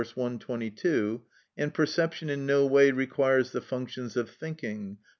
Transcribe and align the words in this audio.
122), 0.15 1.21
and 1.57 1.75
perception 1.75 2.27
in 2.27 2.43
no 2.47 2.65
way 2.65 2.89
requires 2.89 3.51
the 3.51 3.61
functions 3.61 4.17
of 4.17 4.31
thinking 4.31 4.95
(p. 4.95 5.01